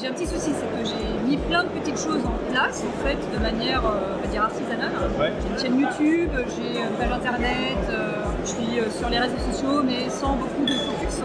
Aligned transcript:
J'ai 0.00 0.06
un 0.06 0.12
petit 0.12 0.26
souci, 0.26 0.52
c'est 0.54 0.66
que 0.66 0.84
j'ai 0.88 1.28
mis 1.28 1.36
plein 1.36 1.64
de 1.64 1.70
petites 1.70 1.98
choses 1.98 2.22
en 2.24 2.52
place, 2.52 2.84
en 2.86 3.04
fait, 3.04 3.16
de 3.16 3.42
manière, 3.42 3.84
euh, 3.84 4.14
on 4.16 4.22
va 4.22 4.28
dire, 4.28 4.42
artisanale. 4.44 4.92
J'ai 5.18 5.48
une 5.48 5.58
chaîne 5.58 5.80
YouTube, 5.80 6.30
j'ai 6.54 6.80
une 6.82 6.94
page 6.96 7.10
internet, 7.10 7.78
euh, 7.90 8.12
je 8.44 8.48
suis 8.48 8.78
euh, 8.78 8.90
sur 8.90 9.08
les 9.08 9.18
réseaux 9.18 9.38
sociaux, 9.50 9.82
mais 9.82 10.08
sans 10.08 10.36
beaucoup 10.36 10.64
de 10.64 10.72
focus. 10.72 11.16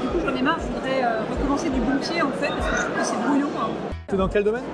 Du 0.00 0.08
coup, 0.08 0.18
j'en 0.24 0.34
ai 0.34 0.40
marre, 0.40 0.58
je 0.60 0.66
voudrais 0.66 1.04
recommencer 1.30 1.68
du 1.68 1.80
bon 1.80 1.98
pied, 2.00 2.22
en 2.22 2.30
fait, 2.30 2.48
parce 2.48 2.70
que 2.70 2.76
je 2.76 2.82
trouve 2.82 2.96
que 2.96 3.04
c'est 3.04 3.22
brouillon. 3.22 3.48
Hein. 3.60 3.68
Tu 4.08 4.14
es 4.14 4.18
dans 4.18 4.28
quel 4.28 4.44
domaine? 4.44 4.64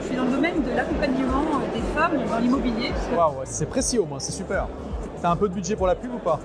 Je 0.00 0.06
suis 0.06 0.16
dans 0.16 0.24
le 0.24 0.30
domaine 0.30 0.62
de 0.62 0.74
l'accompagnement 0.74 1.44
des 1.74 1.82
femmes 1.94 2.24
dans 2.26 2.38
l'immobilier. 2.38 2.90
Waouh, 3.14 3.34
c'est 3.44 3.66
précis 3.68 3.98
au 3.98 4.06
moins, 4.06 4.18
c'est 4.18 4.32
super. 4.32 4.66
T'as 5.20 5.30
un 5.30 5.36
peu 5.36 5.50
de 5.50 5.54
budget 5.54 5.76
pour 5.76 5.86
la 5.86 5.94
pub 5.94 6.14
ou 6.14 6.18
pas? 6.18 6.40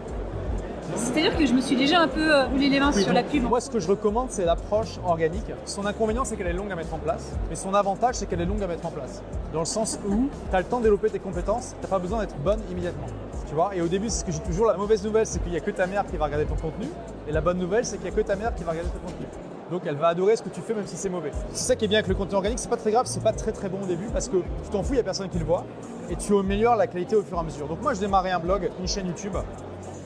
C'est-à-dire 0.96 1.38
que 1.38 1.46
je 1.46 1.54
me 1.54 1.62
suis 1.62 1.76
déjà 1.76 2.02
un 2.02 2.08
peu 2.08 2.34
euh, 2.34 2.46
roulé 2.46 2.70
les 2.70 2.80
mains 2.80 2.92
sur 2.92 3.14
la 3.14 3.24
pub. 3.24 3.44
Moi, 3.44 3.62
ce 3.62 3.70
que 3.70 3.80
je 3.80 3.88
recommande, 3.88 4.28
c'est 4.30 4.46
l'approche 4.46 5.00
organique. 5.06 5.52
Son 5.66 5.86
inconvénient, 5.86 6.26
c'est 6.26 6.36
qu'elle 6.36 6.48
est 6.48 6.54
longue 6.54 6.72
à 6.72 6.76
mettre 6.76 6.94
en 6.94 6.98
place, 6.98 7.32
mais 7.50 7.56
son 7.56 7.74
avantage, 7.74 8.16
c'est 8.16 8.26
qu'elle 8.26 8.42
est 8.42 8.46
longue 8.46 8.64
à 8.64 8.68
mettre 8.68 8.86
en 8.86 8.92
place. 8.92 9.22
Dans 9.54 9.60
le 9.60 9.66
sens 9.66 10.00
où 10.08 10.30
tu 10.50 10.56
as 10.56 10.60
le 10.60 10.66
temps 10.66 10.78
de 10.78 10.84
développer 10.84 11.10
tes 11.10 11.20
compétences, 11.20 11.76
tu 11.80 11.84
n'as 11.84 11.90
pas 11.90 12.00
besoin 12.00 12.20
d'être 12.20 12.38
bonne 12.38 12.60
immédiatement. 12.72 13.08
Tu 13.48 13.56
vois? 13.56 13.76
Et 13.76 13.82
au 13.82 13.88
début, 13.88 14.10
c'est 14.10 14.20
ce 14.20 14.26
que 14.26 14.32
j'ai 14.32 14.40
toujours. 14.40 14.68
La 14.68 14.78
mauvaise 14.78 15.04
nouvelle, 15.04 15.26
c'est 15.26 15.40
qu'il 15.40 15.52
n'y 15.52 15.58
a 15.58 15.62
que 15.62 15.72
ta 15.72 15.88
mère 15.88 16.06
qui 16.06 16.18
va 16.18 16.26
regarder 16.26 16.46
ton 16.46 16.56
contenu, 16.56 16.88
et 17.28 17.32
la 17.32 17.42
bonne 17.42 17.58
nouvelle, 17.58 17.86
c'est 17.86 17.98
qu'il 17.98 18.06
n'y 18.06 18.14
a 18.14 18.16
que 18.16 18.28
ta 18.28 18.36
mère 18.36 18.54
qui 18.54 18.64
va 18.64 18.72
regarder 18.72 18.92
ton 18.92 19.00
contenu. 19.00 19.26
Donc 19.72 19.84
elle 19.86 19.98
va 19.98 20.08
adorer 20.08 20.36
ce 20.36 20.42
que 20.42 20.50
tu 20.50 20.62
fais 20.62 20.74
même 20.74 20.88
si 20.88 20.98
c'est 20.98 21.10
mauvais. 21.10 21.32
C'est 21.52 21.68
ça 21.68 21.76
qui 21.76 21.86
est 21.86 21.88
bien 21.88 22.00
avec 22.00 22.10
le 22.10 22.16
contenu 22.16 22.36
organique, 22.36 22.58
c'est 22.58 22.70
pas 22.70 22.78
très 22.78 22.92
grave, 22.92 23.06
c'est 23.06 23.22
pas 23.22 23.34
très 23.34 23.52
très 23.52 23.70
bon 23.70 23.78
au 23.84 23.86
début 23.86 24.08
parce 24.12 24.28
que 24.28 24.38
tu 24.38 24.70
t'en 24.72 24.82
fous, 24.82 24.94
il 24.94 24.96
n'y 24.96 25.02
a 25.02 25.04
personne 25.04 25.30
qui 25.30 25.38
le 25.38 25.46
voit 25.46 25.64
et 26.10 26.16
tu 26.16 26.36
améliores 26.36 26.76
la 26.76 26.88
qualité 26.88 27.16
au 27.16 27.22
fur 27.22 27.38
et 27.38 27.40
à 27.40 27.44
mesure. 27.44 27.68
Donc 27.68 27.82
moi 27.82 27.94
je 27.94 28.00
démarrais 28.00 28.32
un 28.32 28.40
blog, 28.40 28.68
une 28.80 28.88
chaîne 28.88 29.06
YouTube 29.06 29.36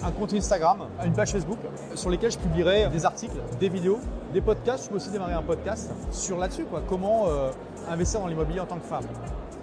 un 0.03 0.11
compte 0.11 0.33
Instagram, 0.33 0.79
une 1.05 1.13
page 1.13 1.31
Facebook 1.31 1.59
sur 1.95 2.09
lesquelles 2.09 2.31
je 2.31 2.37
publierai 2.37 2.87
des 2.89 3.05
articles, 3.05 3.37
des 3.59 3.69
vidéos, 3.69 3.99
des 4.33 4.41
podcasts. 4.41 4.85
Je 4.85 4.89
peux 4.89 4.95
aussi 4.95 5.09
démarrer 5.09 5.33
un 5.33 5.41
podcast 5.41 5.91
sur 6.11 6.37
là-dessus, 6.37 6.65
quoi. 6.65 6.81
Comment 6.87 7.27
euh, 7.27 7.51
investir 7.89 8.19
dans 8.19 8.27
l'immobilier 8.27 8.59
en 8.59 8.65
tant 8.65 8.77
que 8.77 8.85
femme. 8.85 9.05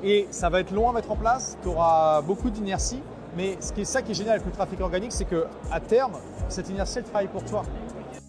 Et 0.02 0.26
ça 0.30 0.48
va 0.48 0.60
être 0.60 0.72
long 0.72 0.88
à 0.88 0.92
mettre 0.92 1.10
en 1.10 1.16
place, 1.16 1.58
tu 1.62 1.68
auras 1.68 2.22
beaucoup 2.22 2.48
d'inertie, 2.48 3.02
mais 3.36 3.58
ce 3.60 3.72
qui 3.72 3.82
est 3.82 3.84
ça 3.84 4.00
qui 4.00 4.12
est 4.12 4.14
génial 4.14 4.36
avec 4.36 4.46
le 4.46 4.52
trafic 4.52 4.80
organique, 4.80 5.12
c'est 5.12 5.26
que 5.26 5.46
à 5.70 5.78
terme, 5.78 6.12
cette 6.48 6.70
inertie, 6.70 6.98
elle 6.98 7.04
travaille 7.04 7.28
pour 7.28 7.44
toi. 7.44 7.62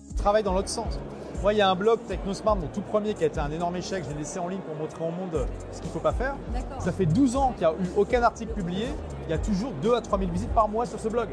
Tu 0.09 0.15
travailles 0.15 0.43
dans 0.43 0.53
l'autre 0.53 0.69
sens. 0.69 0.99
Moi, 1.41 1.53
il 1.53 1.57
y 1.57 1.61
a 1.61 1.69
un 1.69 1.75
blog 1.75 1.99
TechnoSmart, 2.07 2.55
mon 2.55 2.67
tout 2.67 2.81
premier, 2.81 3.15
qui 3.15 3.23
a 3.23 3.27
été 3.27 3.39
un 3.39 3.49
énorme 3.49 3.75
échec. 3.75 4.03
Je 4.03 4.09
l'ai 4.11 4.19
laissé 4.19 4.37
en 4.37 4.47
ligne 4.47 4.59
pour 4.59 4.75
montrer 4.75 5.03
au 5.03 5.09
monde 5.09 5.47
ce 5.71 5.79
qu'il 5.79 5.87
ne 5.87 5.93
faut 5.93 5.99
pas 5.99 6.11
faire. 6.11 6.35
Ça 6.79 6.91
fait 6.91 7.07
12 7.07 7.35
ans 7.35 7.53
qu'il 7.57 7.65
n'y 7.65 7.73
a 7.73 7.75
eu 7.77 7.89
aucun 7.97 8.21
article 8.21 8.53
publié. 8.53 8.85
Il 9.27 9.31
y 9.31 9.33
a 9.33 9.39
toujours 9.39 9.71
2 9.81 9.95
à 9.95 10.01
3 10.01 10.19
000 10.19 10.29
visites 10.29 10.53
par 10.53 10.69
mois 10.69 10.85
sur 10.85 10.99
ce 10.99 11.07
blog. 11.07 11.29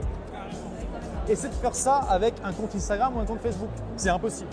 Essaie 1.28 1.48
de 1.48 1.54
faire 1.54 1.74
ça 1.74 1.96
avec 2.08 2.34
un 2.42 2.52
compte 2.52 2.74
Instagram 2.74 3.16
ou 3.16 3.20
un 3.20 3.24
compte 3.24 3.40
Facebook. 3.40 3.68
C'est 3.96 4.08
impossible. 4.08 4.50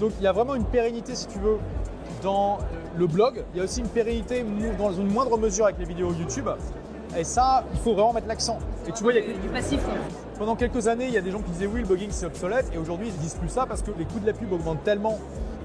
Donc 0.00 0.12
il 0.18 0.24
y 0.24 0.26
a 0.26 0.32
vraiment 0.32 0.54
une 0.54 0.64
pérennité, 0.64 1.14
si 1.14 1.26
tu 1.26 1.38
veux, 1.38 1.58
dans 2.22 2.58
le 2.96 3.06
blog. 3.06 3.44
Il 3.54 3.58
y 3.58 3.60
a 3.60 3.64
aussi 3.64 3.80
une 3.80 3.88
pérennité 3.88 4.44
dans 4.78 4.92
une 4.92 5.12
moindre 5.12 5.38
mesure 5.38 5.66
avec 5.66 5.78
les 5.78 5.84
vidéos 5.84 6.12
YouTube. 6.12 6.48
Et 7.16 7.24
ça, 7.24 7.64
il 7.72 7.78
faut 7.78 7.94
vraiment 7.94 8.12
mettre 8.12 8.26
l'accent. 8.26 8.58
Et 8.86 8.92
tu 8.92 9.02
vois, 9.02 9.12
il 9.12 9.24
y 9.24 9.30
a 9.30 9.38
du 9.38 9.48
passif. 9.48 9.80
Pendant 10.38 10.56
quelques 10.56 10.88
années, 10.88 11.06
il 11.06 11.14
y 11.14 11.18
a 11.18 11.22
des 11.22 11.30
gens 11.30 11.40
qui 11.40 11.50
disaient 11.50 11.66
oui, 11.66 11.80
le 11.80 11.86
blogging 11.86 12.10
c'est 12.10 12.26
obsolète. 12.26 12.66
Et 12.74 12.78
aujourd'hui, 12.78 13.08
ils 13.08 13.14
ne 13.14 13.20
disent 13.20 13.36
plus 13.36 13.48
ça 13.48 13.64
parce 13.66 13.82
que 13.82 13.90
les 13.96 14.04
coûts 14.04 14.18
de 14.18 14.26
la 14.26 14.32
pub 14.32 14.52
augmentent 14.52 14.84
tellement 14.84 15.18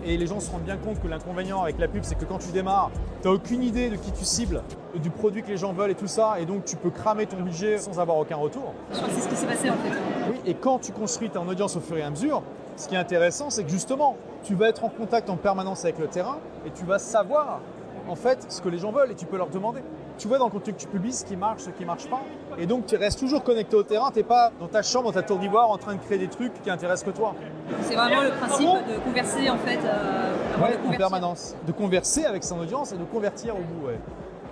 et 0.06 0.18
les 0.18 0.28
gens 0.28 0.40
se 0.40 0.52
rendent 0.52 0.64
bien 0.64 0.78
compte 0.78 1.00
que 1.02 1.08
l'inconvénient 1.08 1.62
avec 1.62 1.80
la 1.80 1.88
pub, 1.88 2.04
c'est 2.04 2.16
que 2.16 2.26
quand 2.26 2.38
tu 2.38 2.52
démarres, 2.52 2.92
tu 3.22 3.28
n'as 3.28 3.34
aucune 3.34 3.64
idée 3.64 3.90
de 3.90 3.96
qui 3.96 4.12
tu 4.12 4.26
cibles, 4.26 4.64
du 4.96 5.10
produit 5.10 5.44
que 5.44 5.50
les 5.50 5.58
gens 5.58 5.74
veulent 5.74 5.92
et 5.92 5.96
tout 5.96 6.08
ça, 6.08 6.40
et 6.40 6.46
donc 6.46 6.66
tu 6.66 6.76
peux 6.76 6.90
cramer 6.90 7.26
ton 7.26 7.38
budget 7.38 7.78
sans 7.78 8.00
avoir 8.00 8.18
aucun 8.18 8.38
retour. 8.38 8.74
Je 8.92 8.98
crois 8.98 9.10
que 9.10 9.16
c'est 9.16 9.22
ce 9.22 9.30
qui 9.30 9.36
s'est 9.36 9.48
passé 9.48 9.70
en 9.70 9.76
fait. 9.76 9.98
Oui, 10.30 10.40
et 10.46 10.54
quand 10.54 10.80
tu 10.80 10.92
construis 10.92 11.30
ton 11.30 11.48
audience 11.48 11.76
au 11.76 11.82
fur 11.82 11.98
et 11.98 12.04
à 12.04 12.10
mesure, 12.10 12.42
ce 12.78 12.88
qui 12.88 12.96
est 12.96 13.00
intéressant, 13.00 13.50
c'est 13.50 13.64
que 13.64 13.70
justement, 13.70 14.16
tu 14.44 14.56
vas 14.56 14.70
être 14.70 14.84
en 14.84 14.90
contact 14.90 15.30
en 15.30 15.38
permanence 15.38 15.84
avec 15.84 16.00
le 16.00 16.08
terrain 16.08 16.38
et 16.66 16.72
tu 16.72 16.86
vas 16.86 17.00
savoir 17.00 17.60
en 18.08 18.16
fait 18.16 18.46
ce 18.50 18.62
que 18.62 18.70
les 18.70 18.80
gens 18.80 18.92
veulent 18.92 19.12
et 19.12 19.16
tu 19.16 19.26
peux 19.26 19.38
leur 19.38 19.50
demander. 19.50 19.82
Tu 20.22 20.28
vois 20.28 20.38
dans 20.38 20.46
le 20.46 20.52
contenu 20.52 20.74
que 20.74 20.80
tu 20.80 20.86
publies 20.86 21.14
ce 21.14 21.26
qui 21.26 21.36
marche, 21.36 21.62
ce 21.64 21.72
qui 21.72 21.82
ne 21.82 21.88
marche 21.88 22.06
pas. 22.06 22.22
Et 22.60 22.68
donc 22.68 22.86
tu 22.86 22.96
restes 22.96 23.18
toujours 23.18 23.44
connecté 23.44 23.76
au 23.76 23.82
terrain, 23.82 24.12
tu 24.12 24.20
n'es 24.20 24.24
pas 24.24 24.52
dans 24.60 24.68
ta 24.68 24.84
chambre, 24.84 25.06
dans 25.06 25.20
ta 25.20 25.24
tour 25.24 25.40
d'ivoire 25.40 25.72
en 25.72 25.80
train 25.80 25.96
de 25.96 26.00
créer 26.00 26.20
des 26.20 26.28
trucs 26.28 26.54
qui 26.62 26.70
intéressent 26.70 27.12
que 27.12 27.18
toi. 27.18 27.34
C'est 27.82 27.96
vraiment 27.96 28.22
le 28.22 28.30
principe 28.30 28.68
de 28.68 29.00
converser 29.04 29.50
en 29.50 29.58
fait. 29.58 29.80
Euh, 29.84 30.76
en 30.88 30.96
permanence. 30.96 31.56
De 31.66 31.72
converser 31.72 32.26
avec 32.26 32.44
son 32.44 32.60
audience 32.60 32.92
et 32.92 32.98
de 32.98 33.04
convertir 33.04 33.56
au 33.56 33.62
bout. 33.62 33.88
Ouais. 33.88 34.00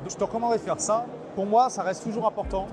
je 0.09 0.15
te 0.15 0.23
recommanderais 0.23 0.57
de 0.57 0.63
faire 0.63 0.79
ça. 0.79 1.05
Pour 1.35 1.45
moi, 1.45 1.69
ça 1.69 1.83
reste 1.83 2.03
toujours 2.03 2.25
important 2.25 2.65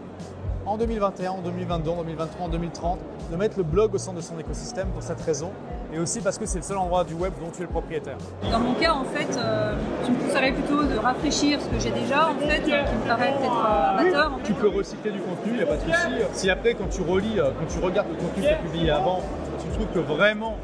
en 0.64 0.78
2021, 0.78 1.32
en 1.32 1.42
2022, 1.42 1.90
en 1.90 1.96
2023, 1.96 2.46
en 2.46 2.48
2030, 2.48 2.98
de 3.30 3.36
mettre 3.36 3.58
le 3.58 3.64
blog 3.64 3.94
au 3.94 3.98
centre 3.98 4.16
de 4.16 4.22
son 4.22 4.38
écosystème 4.38 4.88
pour 4.88 5.02
cette 5.02 5.20
raison 5.20 5.50
et 5.92 5.98
aussi 5.98 6.20
parce 6.20 6.38
que 6.38 6.46
c'est 6.46 6.58
le 6.58 6.64
seul 6.64 6.76
endroit 6.76 7.04
du 7.04 7.14
web 7.14 7.32
dont 7.40 7.50
tu 7.50 7.58
es 7.58 7.62
le 7.62 7.70
propriétaire. 7.70 8.16
Dans 8.50 8.58
mon 8.58 8.74
cas, 8.74 8.92
en 8.92 9.04
fait, 9.04 9.36
euh, 9.36 9.74
tu 10.04 10.12
me 10.12 10.16
conseillerais 10.18 10.52
plutôt 10.52 10.82
de 10.82 10.96
rafraîchir 10.96 11.60
ce 11.60 11.68
que 11.68 11.78
j'ai 11.78 11.90
déjà, 11.90 12.30
en 12.30 12.34
fait, 12.34 12.62
qui 12.62 12.70
me 12.70 13.06
paraît 13.06 13.34
peut-être 13.38 13.66
euh, 13.66 13.98
amateur. 13.98 14.38
Tu 14.44 14.52
peux 14.54 14.68
recycler 14.68 15.12
du 15.12 15.20
contenu, 15.20 15.52
il 15.52 15.56
n'y 15.56 15.62
a 15.62 15.66
pas 15.66 15.76
de 15.76 15.82
souci. 15.82 15.92
Si 16.32 16.50
après, 16.50 16.74
quand 16.74 16.88
tu 16.88 17.02
relis, 17.02 17.38
euh, 17.38 17.50
quand 17.58 17.66
tu 17.66 17.84
regardes 17.84 18.08
le 18.08 18.16
contenu 18.16 18.42
que 18.42 18.48
tu 18.48 18.52
as 18.52 18.56
publié 18.56 18.90
avant, 18.90 19.22
tu 19.60 19.68
trouves 19.68 19.92
que 19.92 19.98
vraiment 19.98 20.56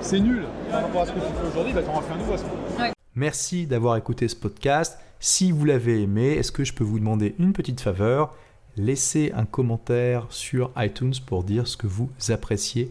c'est 0.00 0.20
nul 0.20 0.44
par 0.70 0.82
rapport 0.82 1.02
à 1.02 1.06
ce 1.06 1.12
que 1.12 1.18
tu 1.18 1.26
fais 1.26 1.48
aujourd'hui, 1.48 1.72
bah, 1.72 1.82
tu 1.82 1.90
en 1.90 1.94
refais 1.94 2.12
un 2.12 2.18
nouveau. 2.18 2.32
Ouais. 2.32 2.92
Merci 3.14 3.66
d'avoir 3.66 3.96
écouté 3.96 4.28
ce 4.28 4.36
podcast. 4.36 4.98
Si 5.18 5.50
vous 5.50 5.64
l'avez 5.64 6.02
aimé, 6.02 6.32
est-ce 6.32 6.52
que 6.52 6.64
je 6.64 6.74
peux 6.74 6.84
vous 6.84 6.98
demander 6.98 7.34
une 7.38 7.52
petite 7.52 7.80
faveur? 7.80 8.34
Laissez 8.76 9.32
un 9.34 9.46
commentaire 9.46 10.26
sur 10.28 10.70
iTunes 10.76 11.14
pour 11.24 11.42
dire 11.42 11.66
ce 11.66 11.76
que 11.76 11.86
vous 11.86 12.10
appréciez 12.28 12.90